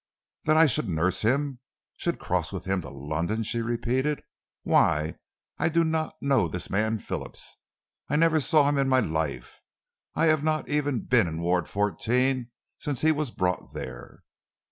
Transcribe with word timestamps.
"That 0.45 0.57
I 0.57 0.65
should 0.65 0.89
nurse 0.89 1.21
him 1.21 1.59
should 1.95 2.17
cross 2.17 2.51
with 2.51 2.65
him 2.65 2.81
to 2.81 2.89
London?" 2.89 3.43
she 3.43 3.61
repeated. 3.61 4.23
"Why, 4.63 5.19
I 5.59 5.69
do 5.69 5.83
not 5.83 6.15
know 6.19 6.47
this 6.47 6.71
man 6.71 6.97
Phillips. 6.97 7.57
I 8.09 8.15
never 8.15 8.41
saw 8.41 8.67
him 8.67 8.79
in 8.79 8.89
my 8.89 9.01
life! 9.01 9.59
I 10.15 10.25
have 10.25 10.43
not 10.43 10.67
even 10.69 11.01
been 11.05 11.27
in 11.27 11.39
Ward 11.39 11.67
Fourteen 11.69 12.49
since 12.79 13.01
he 13.01 13.11
was 13.11 13.29
brought 13.29 13.73
there." 13.75 14.23